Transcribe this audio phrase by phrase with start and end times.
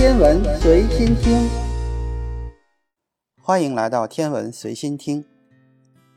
[0.00, 1.46] 天文随心听，
[3.38, 5.26] 欢迎来到天文随心听。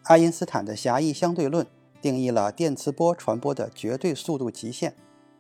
[0.04, 1.68] 爱因斯坦的狭义相对论
[2.02, 4.96] 定义了电磁波传播的绝对速度极限，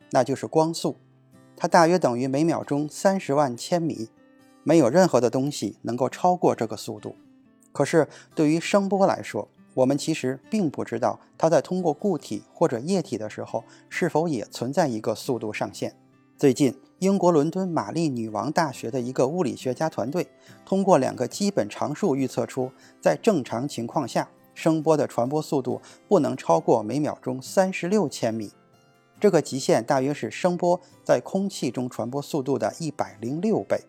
[0.10, 0.98] 那就是光速，
[1.56, 4.10] 它大约等于每秒钟三十万千米。
[4.64, 7.16] 没有任何的东西能够超过这个速度。
[7.71, 15.96] 可是对于声波来说，我们其实并不知道它在通过固体或者液体的时候是否也存在一个速度上限。
[16.36, 20.28] 最近，英国伦敦玛丽女王大学的一个物理学家团队
[20.65, 28.51] 通过两个基本常数预测出，在正常情况下，声波的传播速度不能超过每秒钟三十六千米。
[29.19, 33.81] 这个极限大约是声波在空气中传播速度的一百零六倍。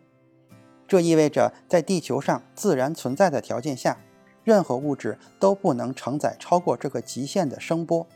[0.86, 3.98] 这意味着，在地球上自然存在的条件下，
[4.44, 8.06] 任何物质都不能承载超过这个极限的声波。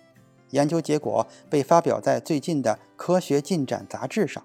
[0.51, 4.43] 研究结果被发表在最近的《科学进展》杂志上。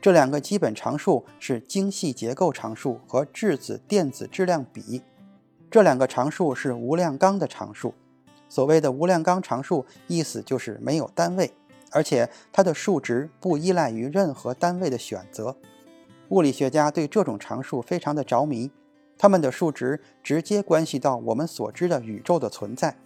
[0.00, 5.02] 这两个基本常数是精细结构常数和质子电子质量比。
[5.70, 7.94] 这两个常数是无量纲的常数。
[8.48, 11.52] 所谓的无量纲常数，意思就是没有单位，
[11.90, 15.56] 而且它的数值不依赖于任何单位的选择。
[16.28, 18.70] 物理学家对这种常数非常的着迷，
[19.18, 22.96] 它们的数值直接关系到我们所知的宇宙的存在。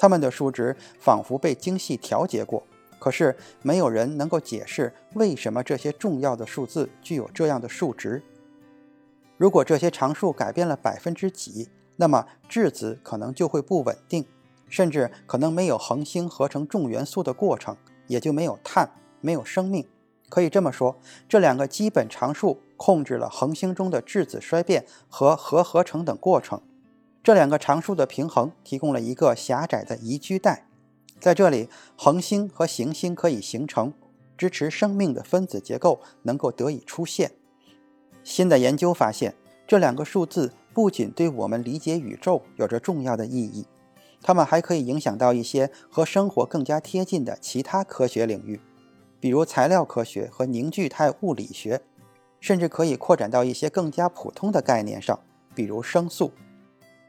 [0.00, 2.62] 它们的数值仿佛被精细调节过，
[2.98, 8.22] 可是没有人能够解释为什么这些重要的数字具有这样的数值。
[9.36, 14.24] 如果这些常数改变了百分之几，那么质子可能就会不稳定，
[14.70, 18.90] 甚至可能没有恒星合成重元素的过程，也就没有碳，
[19.20, 19.86] 没有生命。
[20.30, 26.62] 可以这么说，这两个基本常数控制了恒星中的质子衰变和核合成等过程。
[27.22, 30.66] 这两个常数的平衡提供了一个狭窄的宜居带，
[31.20, 33.92] 在这里，恒星和行星可以形成，
[34.38, 37.32] 支持生命的分子结构能够得以出现。
[38.24, 39.34] 新的研究发现，
[39.66, 43.66] 这两个数字不仅对我们理解宇宙有着重要的意义，
[44.22, 48.58] 它们还可以影响到一些和生活更加贴近的其他科学领域。
[49.20, 51.82] 比如材料科学和凝聚态物理学，
[52.40, 55.20] 甚至可以扩展到一些更加普通的概念上，
[55.54, 56.32] 比如声速。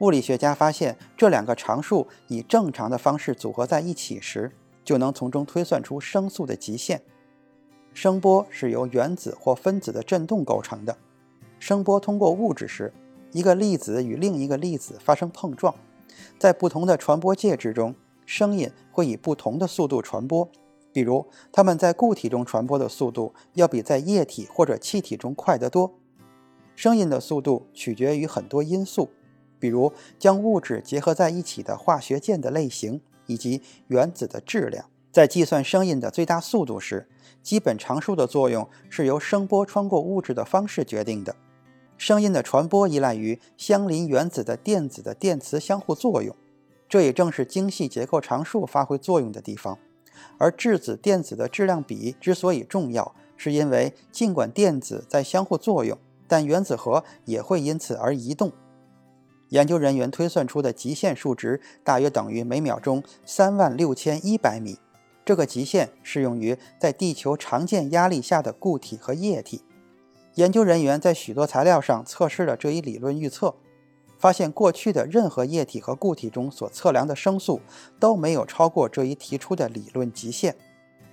[0.02, 4.52] 物理学家发现，这两个常数以正常的方式组合在一起时，
[4.84, 7.00] 就能从中推算出声速的极限。
[7.94, 10.98] 声波是由原子或分子的振动构成的。
[11.60, 12.92] 声波通过物质时，
[13.32, 15.76] 一个粒子与另一个粒子发生碰撞，
[16.40, 17.94] 在不同的传播介质中，
[18.26, 20.50] 声音会以不同的速度传播。
[20.92, 25.94] 比如，它们在固体中传播的速度要比在液体或者气体中快得多。
[26.76, 29.10] 声音的速度取决于很多因素，
[29.62, 34.86] 比如将物质结合在一起的化学键的类型以及原子的质量。
[35.12, 37.08] 在计算声音的最大速度时，
[37.44, 41.36] 基本常数的作用是由声波穿过物质的方式决定的。
[41.98, 46.36] 声音的传播依赖于相邻原子的电子的电磁相互作用，
[46.90, 49.78] 这也正是精细结构常数发挥作用的地方。
[50.38, 55.98] 而质子电子的质量比之所以重要，是因为尽管电子在相互作用，
[56.28, 58.52] 但原子核也会因此而移动。
[59.52, 64.80] 研究人员推算出的极限数值大约等于每秒钟三万六千一百米。
[65.24, 69.62] 这个极限适用于在地球常见压力下的固体和液体。
[70.36, 73.56] 研究人员在许多材料上测试了这一理论预测。
[74.18, 77.60] 发现过去的任何液体和固体中所测量的声速
[78.00, 80.56] 都没有超过这一提出的理论极限。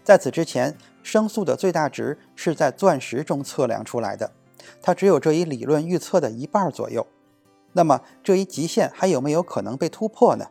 [0.05, 4.31] 在此之前，声速的最大值是在钻石中测量出来的，
[4.83, 7.07] 它只有这一理论预测的一半左右。
[7.79, 10.49] 那么，这一极限还有没有可能被突破呢？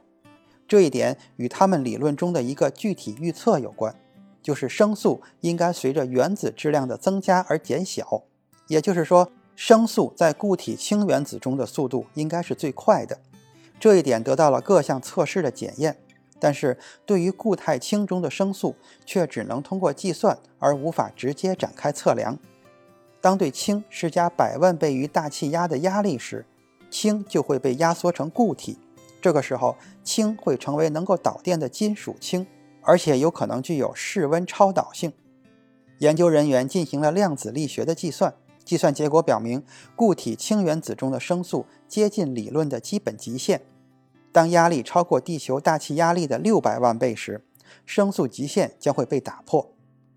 [0.65, 3.93] 这一点与他们理论中的一个具体预测有关，
[4.41, 8.23] 就是声速应该随着原子质量的增加而减小。
[8.67, 9.29] 也就是说。
[9.59, 13.17] 声速在固体氢原子中的速度应该是最快的，
[13.79, 15.97] 这一点得到了各项测试的检验。
[16.39, 16.77] 但是
[17.07, 22.37] 对于固态氢中的声速，却只能通过计算，而无法直接展开测量。
[23.19, 26.45] 当对氢施加百万倍于大气压的压力时，
[26.89, 28.77] 氢就会被压缩成固体。
[29.21, 32.45] 这个时候，氢会成为能够导电的金属氢，
[32.81, 35.11] 而且有可能具有室温超导性。
[35.99, 38.35] 研究人员进行了量子力学的计算。
[38.63, 39.63] 计算结果表明，
[39.95, 43.61] 固体氢原子中的声速接近理论的基本极限。
[44.33, 47.45] 当压力超过地球大气压力的六百万倍时，
[47.85, 49.71] 声速极限将会被打破。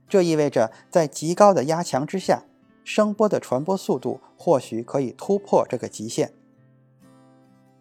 [0.09, 2.43] 这意味着，在极高的压强之下，
[2.83, 6.35] 声波的传播速度或许可以突破这个极限。